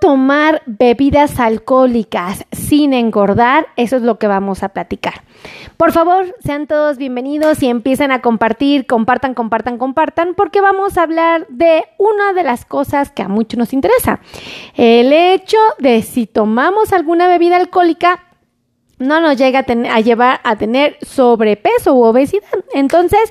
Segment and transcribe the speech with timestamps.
[0.00, 3.66] tomar bebidas alcohólicas sin engordar?
[3.76, 5.22] Eso es lo que vamos a platicar.
[5.76, 11.02] Por favor, sean todos bienvenidos y empiecen a compartir, compartan, compartan, compartan, porque vamos a
[11.02, 14.20] hablar de una de las cosas que a muchos nos interesa.
[14.74, 18.22] El hecho de si tomamos alguna bebida alcohólica,
[18.98, 22.48] no nos llega a, llevar a tener sobrepeso u obesidad.
[22.74, 23.30] Entonces,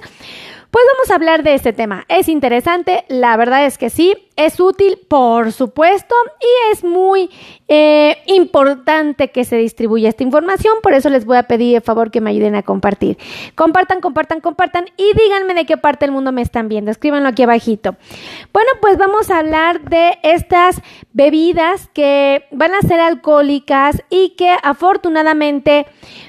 [0.72, 2.06] pues vamos a hablar de este tema.
[2.08, 7.30] Es interesante, la verdad es que sí, es útil, por supuesto, y es muy
[7.68, 12.12] eh, importante que se distribuya esta información, por eso les voy a pedir el favor
[12.12, 13.18] que me ayuden a compartir.
[13.56, 16.92] Compartan, compartan, compartan y díganme de qué parte del mundo me están viendo.
[16.92, 17.96] Escríbanlo aquí abajito.
[18.52, 20.82] Bueno, pues vamos a hablar de estas
[21.14, 25.86] bebidas que van a ser alcohólicas y que afortunadamente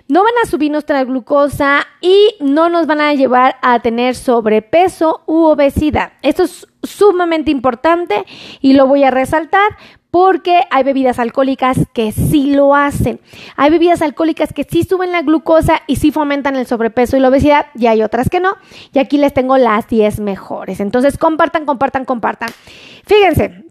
[0.08, 5.22] no van a subir nuestra glucosa y no nos van a llevar a tener sobrepeso
[5.26, 6.12] u obesidad.
[6.22, 8.24] Esto es sumamente importante
[8.60, 9.76] y lo voy a resaltar
[10.10, 13.20] porque hay bebidas alcohólicas que sí lo hacen.
[13.56, 17.28] Hay bebidas alcohólicas que sí suben la glucosa y sí fomentan el sobrepeso y la
[17.28, 18.56] obesidad y hay otras que no.
[18.94, 20.80] Y aquí les tengo las 10 mejores.
[20.80, 22.48] Entonces compartan, compartan, compartan.
[23.04, 23.66] Fíjense,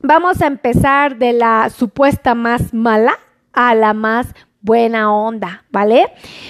[0.00, 3.18] vamos a empezar de la supuesta más mala
[3.52, 4.34] a la más
[4.64, 6.06] buena onda, ¿vale?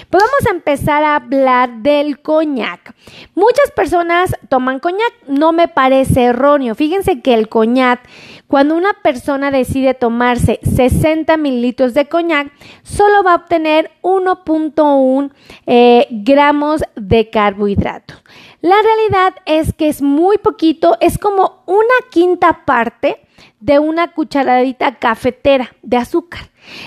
[0.09, 2.95] Pues vamos a empezar a hablar del coñac.
[3.35, 6.75] Muchas personas toman coñac, no me parece erróneo.
[6.75, 7.99] Fíjense que el coñac,
[8.47, 15.31] cuando una persona decide tomarse 60 mililitros de coñac, solo va a obtener 1.1
[15.65, 18.23] eh, gramos de carbohidratos.
[18.61, 23.24] La realidad es que es muy poquito, es como una quinta parte
[23.65, 26.41] de una cucharadita cafetera de azúcar.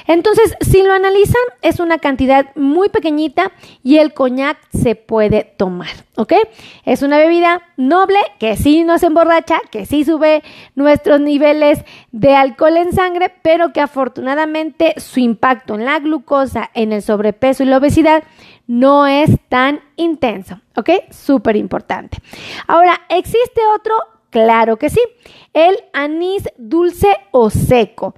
[0.06, 3.50] Entonces, si lo analizan, es una cantidad muy pequeñita
[3.82, 6.34] y el coñac se puede tomar, ¿ok?
[6.84, 10.44] Es una bebida noble que sí nos emborracha, que sí sube
[10.76, 16.92] nuestros niveles de alcohol en sangre, pero que afortunadamente su impacto en la glucosa, en
[16.92, 18.22] el sobrepeso y la obesidad
[18.69, 20.91] no es tan intenso, ¿ok?
[21.10, 22.19] Súper importante.
[22.69, 23.94] Ahora, ¿existe otro?
[24.31, 25.00] Claro que sí,
[25.55, 28.15] el anís dulce o seco.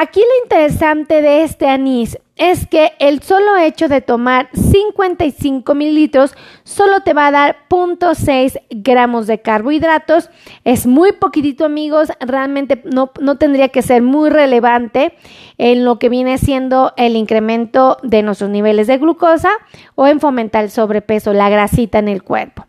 [0.00, 6.36] Aquí lo interesante de este anís es que el solo hecho de tomar 55 mililitros
[6.62, 10.30] solo te va a dar 0.6 gramos de carbohidratos.
[10.62, 15.14] Es muy poquitito amigos, realmente no, no tendría que ser muy relevante
[15.58, 19.50] en lo que viene siendo el incremento de nuestros niveles de glucosa
[19.96, 22.66] o en fomentar el sobrepeso, la grasita en el cuerpo.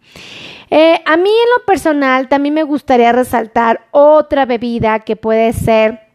[0.69, 6.09] Eh, a mí en lo personal también me gustaría resaltar otra bebida que puede ser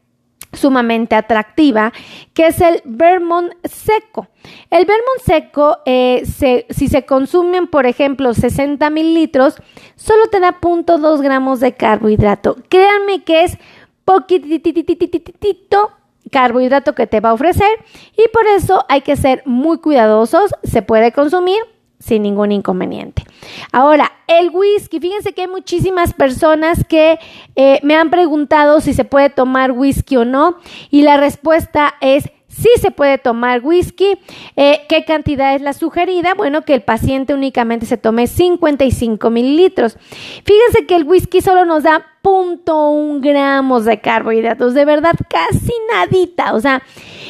[0.53, 1.93] sumamente atractiva,
[2.33, 4.29] que es el Vermont seco.
[4.71, 6.23] El Vermont seco, eh,
[6.71, 9.57] si se consumen, por ejemplo, 60 mililitros,
[9.97, 12.57] solo te da 0.2 gramos de carbohidrato.
[12.69, 13.59] Créanme que es
[14.05, 15.91] poquitito
[16.31, 17.69] carbohidrato que te va a ofrecer
[18.17, 20.51] y por eso hay que ser muy cuidadosos.
[20.63, 21.59] Se puede consumir,
[22.05, 23.25] sin ningún inconveniente.
[23.73, 27.19] Ahora, el whisky, fíjense que hay muchísimas personas que
[27.57, 30.59] eh, me han preguntado si se puede tomar whisky o no
[30.91, 34.19] y la respuesta es sí se puede tomar whisky.
[34.57, 36.35] Eh, ¿Qué cantidad es la sugerida?
[36.35, 39.97] Bueno, que el paciente únicamente se tome 55 mililitros.
[40.45, 46.55] Fíjense que el whisky solo nos da 0.1 gramos de carbohidratos, de verdad casi nadita.
[46.55, 46.83] O sea,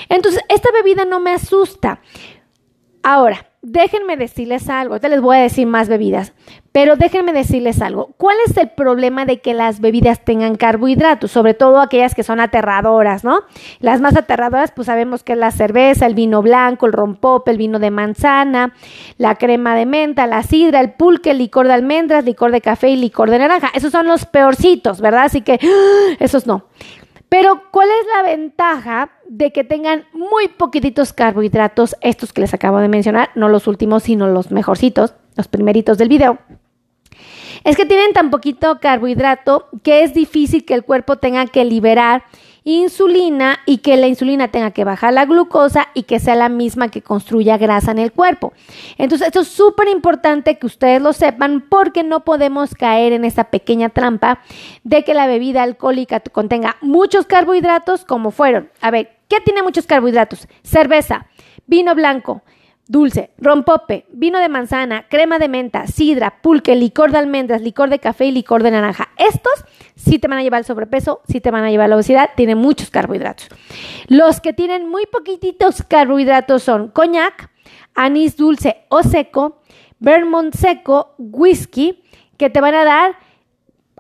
[0.09, 2.01] entonces esta bebida no me asusta.
[3.03, 6.35] Ahora, déjenme decirles algo, te les voy a decir más bebidas,
[6.71, 8.15] pero déjenme decirles algo.
[8.19, 11.31] ¿Cuál es el problema de que las bebidas tengan carbohidratos?
[11.31, 13.41] Sobre todo aquellas que son aterradoras, ¿no?
[13.81, 17.59] Las más aterradoras, pues sabemos que es la cerveza, el vino blanco, el rompope, el
[17.59, 18.75] vino de manzana,
[19.17, 22.91] la crema de menta, la sidra, el pulque, el licor de almendras, licor de café
[22.91, 23.71] y licor de naranja.
[23.75, 25.25] Esos son los peorcitos, ¿verdad?
[25.25, 25.59] Así que
[26.21, 26.67] esos no.
[27.37, 32.79] Pero, ¿cuál es la ventaja de que tengan muy poquititos carbohidratos, estos que les acabo
[32.79, 36.39] de mencionar, no los últimos, sino los mejorcitos, los primeritos del video?
[37.65, 42.23] Es que tienen tan poquito carbohidrato que es difícil que el cuerpo tenga que liberar
[42.65, 46.89] insulina y que la insulina tenga que bajar la glucosa y que sea la misma
[46.89, 48.55] que construya grasa en el cuerpo.
[48.97, 53.45] Entonces, esto es súper importante que ustedes lo sepan porque no podemos caer en esa
[53.45, 54.41] pequeña trampa
[54.83, 58.71] de que la bebida alcohólica contenga muchos carbohidratos como fueron.
[58.81, 60.49] A ver, ¿qué tiene muchos carbohidratos?
[60.63, 61.27] Cerveza,
[61.67, 62.43] vino blanco,
[62.87, 67.99] dulce, rompope, vino de manzana, crema de menta, sidra, pulque, licor de almendras, licor de
[67.99, 69.09] café y licor de naranja.
[69.17, 69.65] Estos
[69.97, 72.31] sí te van a llevar al sobrepeso, sí te van a llevar a la obesidad,
[72.37, 73.49] tienen muchos carbohidratos.
[74.09, 77.51] Los que tienen muy poquititos carbohidratos son coñac,
[77.95, 79.61] anís dulce o seco,
[80.01, 82.03] Vermont seco, whisky,
[82.37, 83.17] que te van a dar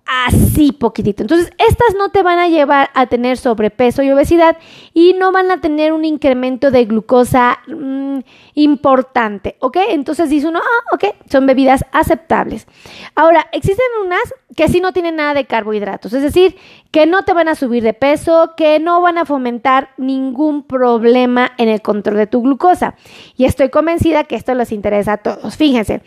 [0.06, 1.22] así poquitito.
[1.22, 4.58] Entonces, estas no te van a llevar a tener sobrepeso y obesidad
[4.92, 8.18] y no van a tener un incremento de glucosa mm,
[8.54, 9.78] importante, ¿ok?
[9.88, 12.66] Entonces dice uno, ah, ok, son bebidas aceptables.
[13.14, 16.56] Ahora, existen unas que sí no tienen nada de carbohidratos, es decir,
[16.90, 21.52] que no te van a subir de peso, que no van a fomentar ningún problema
[21.56, 22.94] en el control de tu glucosa.
[23.36, 25.56] Y estoy convencida que esto les interesa a todos.
[25.56, 26.02] Fíjense,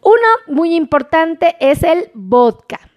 [0.00, 2.91] uno muy importante es el vodka.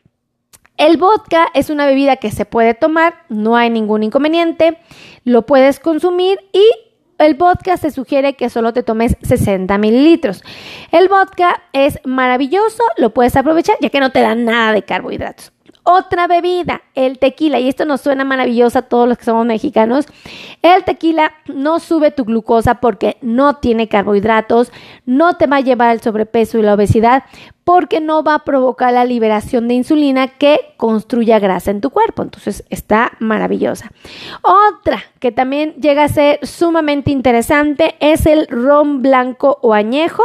[0.77, 4.77] El vodka es una bebida que se puede tomar, no hay ningún inconveniente,
[5.23, 6.65] lo puedes consumir y
[7.17, 10.43] el vodka se sugiere que solo te tomes 60 mililitros.
[10.91, 15.53] El vodka es maravilloso, lo puedes aprovechar ya que no te da nada de carbohidratos.
[15.87, 20.07] Otra bebida, el tequila, y esto nos suena maravilloso a todos los que somos mexicanos.
[20.63, 24.71] El tequila no sube tu glucosa porque no tiene carbohidratos,
[25.05, 27.23] no te va a llevar al sobrepeso y la obesidad
[27.65, 32.21] porque no va a provocar la liberación de insulina que construya grasa en tu cuerpo.
[32.21, 33.91] Entonces está maravillosa.
[34.43, 40.23] Otra que también llega a ser sumamente interesante es el ron blanco o añejo.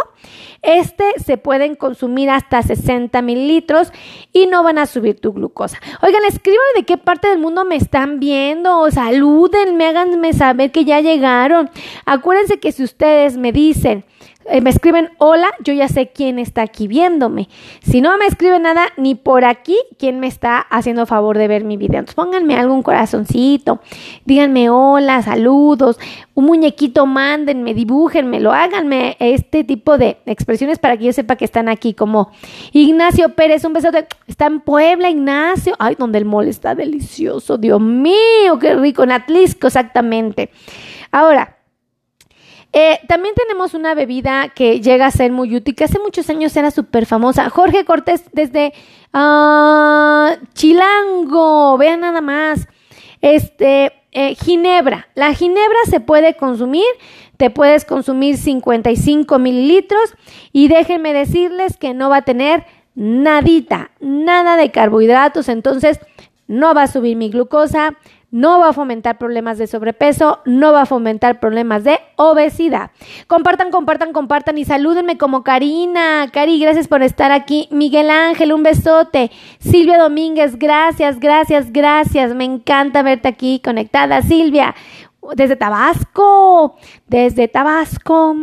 [0.61, 3.91] Este se pueden consumir hasta 60 mililitros
[4.35, 5.79] y no van a subir tu glucosa.
[6.03, 8.91] Oigan, escríbanme de qué parte del mundo me están viendo.
[8.91, 11.71] Salúdenme, háganme saber que ya llegaron.
[12.05, 14.05] Acuérdense que si ustedes me dicen
[14.47, 17.49] eh, me escriben hola, yo ya sé quién está aquí viéndome.
[17.83, 21.63] Si no me escriben nada, ni por aquí, quién me está haciendo favor de ver
[21.63, 21.99] mi video.
[21.99, 23.81] Entonces pónganme algún corazoncito,
[24.25, 25.99] díganme hola, saludos,
[26.35, 31.69] un muñequito, mándenme, dibújenmelo, háganme este tipo de expresiones para que yo sepa que están
[31.69, 32.31] aquí, como
[32.73, 37.81] Ignacio Pérez, un besote, está en Puebla, Ignacio, ay, donde el mole está delicioso, Dios
[37.81, 40.51] mío, qué rico, en Atlisco, exactamente.
[41.13, 41.60] Ahora,
[42.73, 46.57] eh, también tenemos una bebida que llega a ser muy útil, que hace muchos años
[46.57, 47.51] era súper famosa.
[47.51, 48.73] Jorge Cortés desde
[49.13, 52.69] uh, Chilango, vean nada más.
[53.21, 55.09] Este, eh, ginebra.
[55.15, 56.87] La ginebra se puede consumir,
[57.37, 60.15] te puedes consumir 55 mililitros
[60.53, 62.65] y déjenme decirles que no va a tener
[62.95, 66.01] nadita, nada de carbohidratos, entonces
[66.49, 67.97] no va a subir mi glucosa,
[68.31, 72.91] no va a fomentar problemas de sobrepeso, no va a fomentar problemas de obesidad.
[73.27, 76.29] Compartan, compartan, compartan y salúdenme como Karina.
[76.33, 77.69] Cari, gracias por estar aquí.
[77.71, 79.31] Miguel Ángel, un besote.
[79.59, 82.35] Silvia Domínguez, gracias, gracias, gracias.
[82.35, 84.23] Me encanta verte aquí conectada.
[84.23, 84.75] Silvia,
[85.35, 88.37] desde Tabasco, desde Tabasco.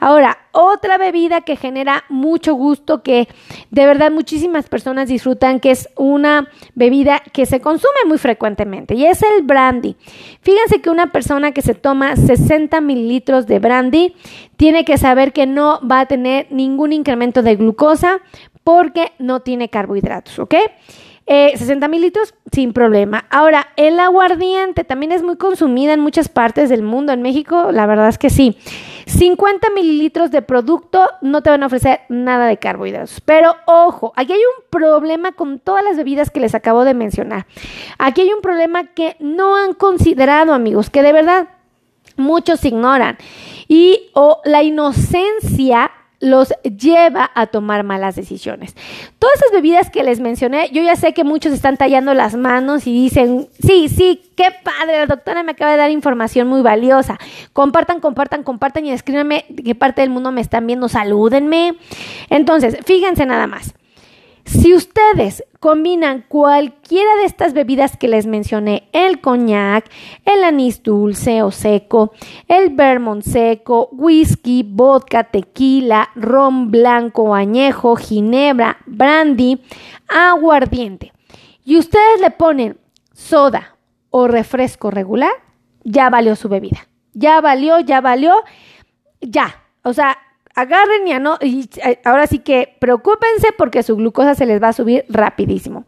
[0.00, 3.28] Ahora, otra bebida que genera mucho gusto, que
[3.70, 9.04] de verdad muchísimas personas disfrutan, que es una bebida que se consume muy frecuentemente y
[9.04, 9.96] es el brandy.
[10.40, 14.16] Fíjense que una persona que se toma 60 mililitros de brandy
[14.56, 18.20] tiene que saber que no va a tener ningún incremento de glucosa
[18.64, 20.54] porque no tiene carbohidratos, ¿ok?
[21.26, 23.24] 60 eh, mililitros sin problema.
[23.30, 27.12] Ahora, el aguardiente también es muy consumida en muchas partes del mundo.
[27.12, 28.56] En México, la verdad es que sí.
[29.06, 33.20] 50 mililitros de producto no te van a ofrecer nada de carbohidratos.
[33.22, 37.46] Pero ojo, aquí hay un problema con todas las bebidas que les acabo de mencionar.
[37.98, 41.48] Aquí hay un problema que no han considerado, amigos, que de verdad
[42.16, 43.16] muchos ignoran.
[43.68, 45.90] Y o la inocencia
[46.20, 48.74] los lleva a tomar malas decisiones.
[49.18, 52.86] Todas esas bebidas que les mencioné, yo ya sé que muchos están tallando las manos
[52.86, 57.18] y dicen, sí, sí, qué padre, la doctora me acaba de dar información muy valiosa.
[57.52, 61.76] Compartan, compartan, compartan y escríbanme de qué parte del mundo me están viendo, salúdenme.
[62.30, 63.74] Entonces, fíjense nada más.
[64.46, 69.90] Si ustedes combinan cualquiera de estas bebidas que les mencioné, el coñac,
[70.24, 72.12] el anís dulce o seco,
[72.46, 79.60] el vermont seco, whisky, vodka, tequila, ron blanco añejo, ginebra, brandy,
[80.08, 81.12] aguardiente,
[81.64, 82.78] y ustedes le ponen
[83.12, 83.76] soda
[84.10, 85.32] o refresco regular,
[85.82, 86.86] ya valió su bebida.
[87.12, 88.34] Ya valió, ya valió,
[89.20, 89.64] ya.
[89.82, 90.18] O sea,
[90.56, 94.68] agarren y, no, y eh, ahora sí que preocúpense porque su glucosa se les va
[94.68, 95.84] a subir rapidísimo.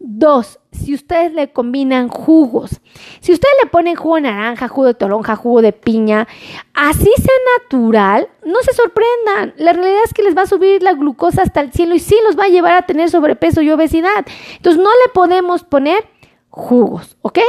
[0.00, 2.80] Dos, si ustedes le combinan jugos,
[3.20, 6.28] si ustedes le ponen jugo de naranja, jugo de toronja, jugo de piña,
[6.72, 9.54] así sea natural, no se sorprendan.
[9.56, 12.16] La realidad es que les va a subir la glucosa hasta el cielo y sí
[12.24, 14.24] los va a llevar a tener sobrepeso y obesidad.
[14.56, 16.06] Entonces no le podemos poner
[16.48, 17.40] jugos, ¿ok?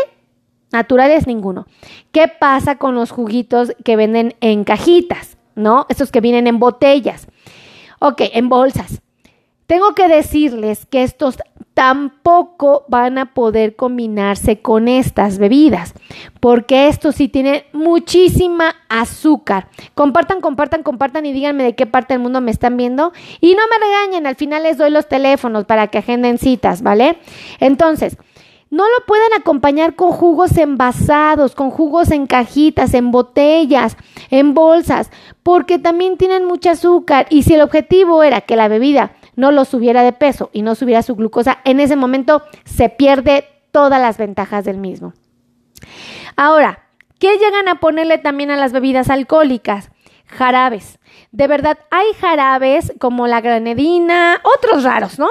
[0.71, 1.67] Naturales ninguno.
[2.11, 5.38] ¿Qué pasa con los juguitos que venden en cajitas?
[5.59, 5.85] ¿No?
[5.89, 7.27] Estos que vienen en botellas.
[7.99, 9.01] Ok, en bolsas.
[9.67, 11.37] Tengo que decirles que estos
[11.75, 15.93] tampoco van a poder combinarse con estas bebidas,
[16.39, 19.69] porque esto sí tiene muchísima azúcar.
[19.93, 23.13] Compartan, compartan, compartan y díganme de qué parte del mundo me están viendo.
[23.41, 27.19] Y no me regañen, al final les doy los teléfonos para que agenden citas, ¿vale?
[27.59, 28.17] Entonces,
[28.69, 33.97] no lo pueden acompañar con jugos envasados, con jugos en cajitas, en botellas,
[34.29, 35.09] en bolsas,
[35.41, 37.25] porque también tienen mucho azúcar.
[37.29, 40.75] Y si el objetivo era que la bebida no lo subiera de peso y no
[40.75, 45.13] subiera su glucosa, en ese momento se pierde todas las ventajas del mismo.
[46.35, 46.87] Ahora,
[47.19, 49.89] ¿qué llegan a ponerle también a las bebidas alcohólicas?
[50.25, 50.98] Jarabes.
[51.31, 55.29] De verdad, hay jarabes como la granedina, otros raros, ¿no?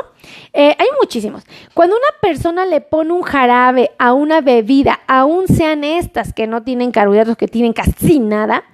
[0.52, 1.42] Eh, hay muchísimos.
[1.74, 6.62] Cuando una persona le pone un jarabe a una bebida, aun sean estas que no
[6.62, 8.64] tienen carbohidratos, que tienen casi nada,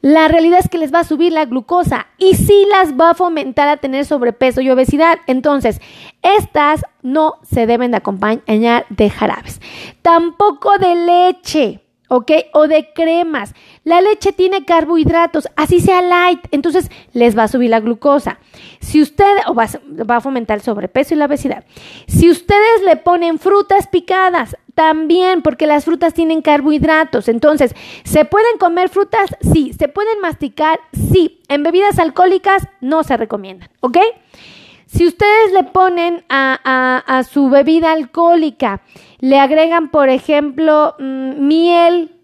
[0.00, 3.14] la realidad es que les va a subir la glucosa y sí las va a
[3.14, 5.18] fomentar a tener sobrepeso y obesidad.
[5.26, 5.80] Entonces,
[6.22, 9.60] estas no se deben de acompañar de jarabes.
[10.02, 11.87] Tampoco de leche.
[12.08, 12.32] ¿Ok?
[12.52, 13.54] O de cremas.
[13.84, 18.38] La leche tiene carbohidratos, así sea light, entonces les va a subir la glucosa.
[18.80, 19.66] Si usted, o va,
[20.08, 21.64] va, a fomentar el sobrepeso y la obesidad.
[22.06, 27.28] Si ustedes le ponen frutas picadas, también, porque las frutas tienen carbohidratos.
[27.28, 27.74] Entonces,
[28.04, 29.34] ¿se pueden comer frutas?
[29.40, 29.72] Sí.
[29.76, 30.78] ¿Se pueden masticar?
[30.92, 31.40] Sí.
[31.48, 33.98] En bebidas alcohólicas no se recomiendan, ¿ok?
[34.88, 38.80] Si ustedes le ponen a, su bebida alcohólica,
[39.18, 42.16] le agregan, por ejemplo, mm, miel,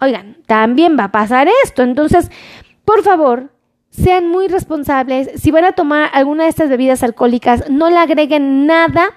[0.00, 1.82] oigan, también va a pasar esto.
[1.82, 2.30] Entonces,
[2.84, 3.50] por favor,
[3.90, 5.30] sean muy responsables.
[5.34, 9.08] Si van a tomar alguna de estas bebidas alcohólicas, no le agreguen nada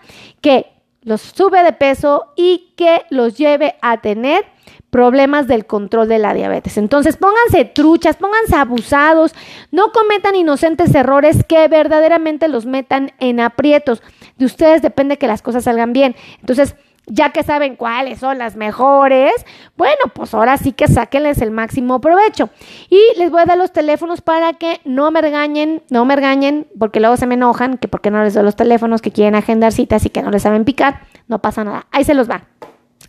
[0.41, 0.65] que
[1.03, 4.45] los sube de peso y que los lleve a tener
[4.89, 6.77] problemas del control de la diabetes.
[6.77, 9.33] Entonces, pónganse truchas, pónganse abusados,
[9.71, 14.01] no cometan inocentes errores que verdaderamente los metan en aprietos.
[14.37, 16.15] De ustedes depende que las cosas salgan bien.
[16.39, 16.75] Entonces,
[17.09, 19.33] ya que saben cuáles son las mejores,
[19.75, 22.49] bueno, pues ahora sí que sáquenles el máximo provecho.
[22.89, 26.67] Y les voy a dar los teléfonos para que no me regañen, no me regañen,
[26.77, 29.71] porque luego se me enojan, que porque no les doy los teléfonos, que quieren agendar
[29.71, 31.87] citas y que no les saben picar, no pasa nada.
[31.91, 32.43] Ahí se los va.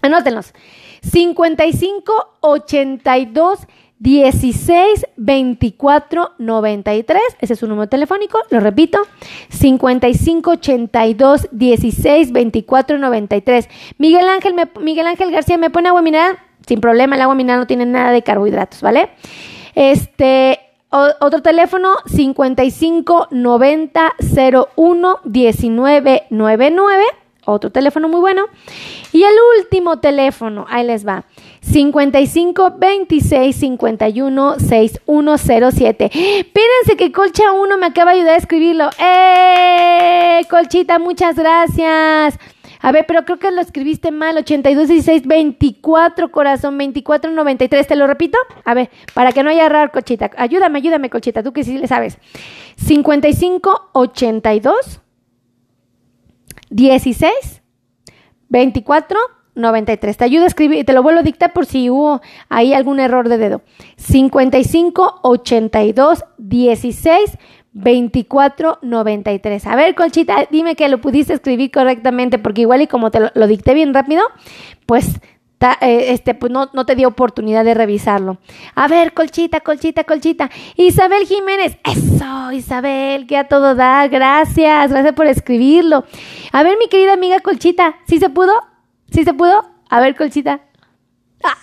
[0.02, 0.54] Anótenlos.
[1.02, 3.66] 55 82
[4.00, 7.22] 16 24 93.
[7.40, 8.38] Ese es su número telefónico.
[8.48, 8.98] Lo repito.
[9.50, 13.68] 55 82 16 24 93.
[13.98, 16.38] Miguel Ángel, Miguel Ángel García me pone agua mineral.
[16.66, 19.10] Sin problema, el agua mineral no tiene nada de carbohidratos, ¿vale?
[19.74, 20.60] Este.
[20.90, 24.12] otro teléfono 55 90
[24.76, 27.04] 01 19 99
[27.44, 28.44] otro teléfono muy bueno.
[29.12, 31.24] Y el último teléfono, ahí les va.
[31.60, 36.10] 55 26 51 6107.
[36.10, 38.90] Pídense que Colcha 1 me acaba de ayudar a escribirlo.
[38.98, 40.40] ¡Eh!
[40.48, 42.38] Colchita, muchas gracias.
[42.82, 44.36] A ver, pero creo que lo escribiste mal.
[44.38, 47.86] 82 16 24 corazón 24 93.
[47.86, 48.38] ¿Te lo repito?
[48.64, 50.30] A ver, para que no haya error, Colchita.
[50.36, 51.42] Ayúdame, ayúdame, Colchita.
[51.42, 52.18] Tú que sí le sabes.
[52.76, 55.00] 55 82
[56.70, 57.62] 16
[58.48, 59.18] 24
[59.54, 60.16] 93.
[60.16, 63.28] Te ayuda a escribir, te lo vuelvo a dictar por si hubo ahí algún error
[63.28, 63.62] de dedo.
[63.96, 67.38] 55 82 16
[67.72, 69.66] 24 93.
[69.66, 73.46] A ver, Colchita, dime que lo pudiste escribir correctamente, porque igual y como te lo
[73.46, 74.22] dicté bien rápido,
[74.86, 75.20] pues
[75.80, 78.38] eh, este, pues no, no, te dio oportunidad de revisarlo.
[78.74, 80.50] A ver, colchita, colchita, colchita.
[80.76, 81.76] Isabel Jiménez.
[81.84, 84.08] Eso, Isabel, que a todo da.
[84.08, 86.04] Gracias, gracias por escribirlo.
[86.52, 88.52] A ver, mi querida amiga colchita, ¿sí se pudo?
[89.10, 89.64] ¿Sí se pudo?
[89.88, 90.60] A ver, colchita.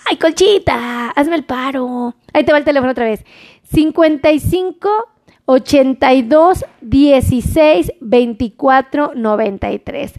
[0.09, 2.15] Ay, colchita, hazme el paro.
[2.33, 3.23] Ahí te va el teléfono otra vez.
[3.63, 4.89] 55
[5.49, 10.13] 82 16 24 93.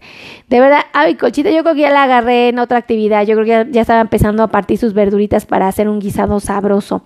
[0.48, 3.26] De verdad, ay, Colchita, yo creo que ya la agarré en otra actividad.
[3.26, 7.02] Yo creo que ya, estaba empezando a partir sus verduritas para hacer un guisado sabroso.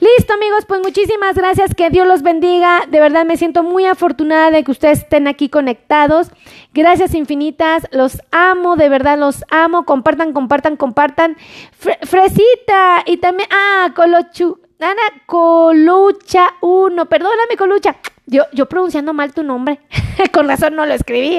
[0.00, 1.76] Listo, amigos, pues muchísimas gracias.
[1.76, 2.80] Que Dios los bendiga.
[2.90, 6.32] De verdad, me siento muy afortunada de que ustedes estén aquí conectados.
[6.74, 7.86] Gracias infinitas.
[7.92, 9.84] Los amo, de verdad, los amo.
[9.84, 11.36] Compartan, compartan, compartan.
[11.78, 14.61] fresita y también, ah, Colochu.
[14.82, 17.96] Ana Colucha 1, perdóname Colucha,
[18.26, 19.80] yo, yo pronunciando mal tu nombre,
[20.32, 21.38] con razón no lo escribí,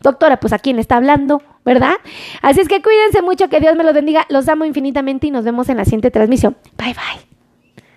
[0.00, 1.94] doctora, pues a quién está hablando, ¿verdad?
[2.42, 5.44] Así es que cuídense mucho, que Dios me los bendiga, los amo infinitamente y nos
[5.44, 6.56] vemos en la siguiente transmisión.
[6.76, 7.31] Bye bye.